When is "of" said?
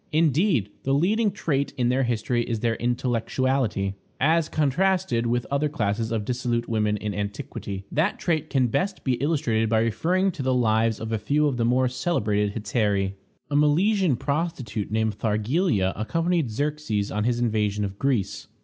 6.11-6.25, 10.99-11.11, 11.45-11.57, 17.85-17.99